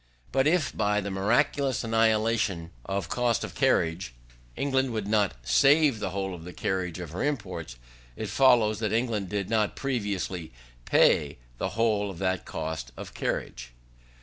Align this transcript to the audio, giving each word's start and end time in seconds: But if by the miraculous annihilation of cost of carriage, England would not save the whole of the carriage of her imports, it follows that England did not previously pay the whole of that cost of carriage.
But 0.31 0.47
if 0.47 0.75
by 0.75 0.99
the 0.99 1.11
miraculous 1.11 1.83
annihilation 1.83 2.71
of 2.85 3.07
cost 3.07 3.43
of 3.43 3.53
carriage, 3.53 4.15
England 4.57 4.93
would 4.93 5.07
not 5.07 5.35
save 5.43 5.99
the 5.99 6.09
whole 6.09 6.33
of 6.33 6.43
the 6.43 6.53
carriage 6.53 6.97
of 6.97 7.11
her 7.11 7.21
imports, 7.23 7.75
it 8.15 8.27
follows 8.29 8.79
that 8.79 8.91
England 8.93 9.29
did 9.29 9.47
not 9.47 9.75
previously 9.75 10.51
pay 10.85 11.37
the 11.59 11.69
whole 11.77 12.09
of 12.09 12.17
that 12.17 12.45
cost 12.45 12.91
of 12.97 13.13
carriage. 13.13 13.73